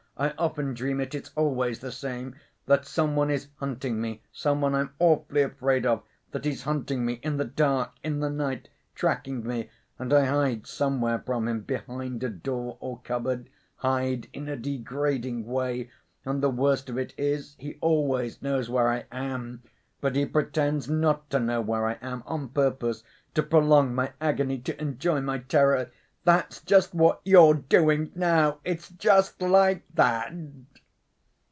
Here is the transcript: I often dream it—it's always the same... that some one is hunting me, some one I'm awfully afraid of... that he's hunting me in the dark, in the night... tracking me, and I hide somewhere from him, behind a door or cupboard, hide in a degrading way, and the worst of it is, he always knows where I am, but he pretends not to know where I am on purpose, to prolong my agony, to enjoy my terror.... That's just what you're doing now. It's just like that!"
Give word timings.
I 0.17 0.35
often 0.37 0.75
dream 0.75 1.01
it—it's 1.01 1.31
always 1.35 1.79
the 1.79 1.91
same... 1.91 2.35
that 2.67 2.85
some 2.85 3.15
one 3.15 3.31
is 3.31 3.47
hunting 3.55 3.99
me, 3.99 4.21
some 4.31 4.61
one 4.61 4.75
I'm 4.75 4.93
awfully 4.99 5.41
afraid 5.41 5.83
of... 5.83 6.03
that 6.29 6.45
he's 6.45 6.61
hunting 6.61 7.03
me 7.03 7.13
in 7.23 7.37
the 7.37 7.45
dark, 7.45 7.93
in 8.03 8.19
the 8.19 8.29
night... 8.29 8.69
tracking 8.93 9.41
me, 9.47 9.71
and 9.97 10.13
I 10.13 10.25
hide 10.25 10.67
somewhere 10.67 11.17
from 11.25 11.47
him, 11.47 11.61
behind 11.61 12.21
a 12.23 12.29
door 12.29 12.77
or 12.79 13.01
cupboard, 13.03 13.49
hide 13.77 14.27
in 14.31 14.47
a 14.47 14.55
degrading 14.55 15.47
way, 15.47 15.89
and 16.23 16.43
the 16.43 16.51
worst 16.51 16.87
of 16.91 16.99
it 16.99 17.15
is, 17.17 17.55
he 17.57 17.79
always 17.81 18.43
knows 18.43 18.69
where 18.69 18.89
I 18.91 19.05
am, 19.11 19.63
but 20.01 20.15
he 20.15 20.27
pretends 20.27 20.87
not 20.87 21.31
to 21.31 21.39
know 21.39 21.61
where 21.61 21.87
I 21.87 21.97
am 21.99 22.21
on 22.27 22.49
purpose, 22.49 23.03
to 23.33 23.41
prolong 23.41 23.95
my 23.95 24.11
agony, 24.21 24.59
to 24.59 24.79
enjoy 24.79 25.19
my 25.21 25.39
terror.... 25.39 25.89
That's 26.23 26.61
just 26.61 26.93
what 26.93 27.19
you're 27.25 27.55
doing 27.55 28.11
now. 28.13 28.59
It's 28.63 28.89
just 28.91 29.41
like 29.41 29.85
that!" 29.95 30.31